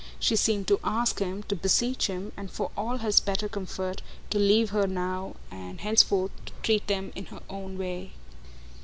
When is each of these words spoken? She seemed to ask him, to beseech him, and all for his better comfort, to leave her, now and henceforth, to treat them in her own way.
She 0.19 0.35
seemed 0.35 0.67
to 0.67 0.79
ask 0.83 1.19
him, 1.19 1.43
to 1.43 1.55
beseech 1.55 2.07
him, 2.07 2.31
and 2.35 2.49
all 2.75 2.97
for 2.97 3.03
his 3.03 3.19
better 3.19 3.47
comfort, 3.47 4.01
to 4.31 4.39
leave 4.39 4.71
her, 4.71 4.87
now 4.87 5.35
and 5.51 5.79
henceforth, 5.79 6.31
to 6.47 6.53
treat 6.63 6.87
them 6.87 7.11
in 7.13 7.25
her 7.27 7.43
own 7.51 7.77
way. 7.77 8.13